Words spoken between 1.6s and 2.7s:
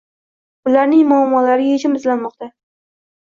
yechim izlanmoqda.